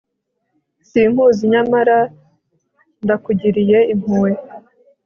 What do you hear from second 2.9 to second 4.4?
ndakugiriye impuhwe